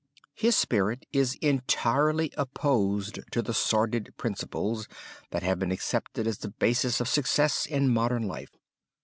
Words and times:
His 0.33 0.55
spirit 0.55 1.05
is 1.13 1.35
entirely 1.43 2.33
opposed 2.35 3.19
to 3.29 3.41
the 3.43 3.53
sordid 3.53 4.15
principles 4.17 4.87
that 5.29 5.43
have 5.43 5.59
been 5.59 5.71
accepted 5.71 6.25
as 6.25 6.39
the 6.39 6.49
basis 6.49 6.99
of 7.01 7.07
success 7.07 7.67
in 7.67 7.87
modern 7.87 8.23
life. 8.27 8.49